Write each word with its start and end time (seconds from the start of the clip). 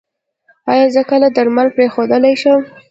ایا 0.71 0.85
زه 0.95 1.01
کله 1.09 1.27
درمل 1.35 1.67
پریښودلی 1.77 2.35
شم؟ 2.41 2.61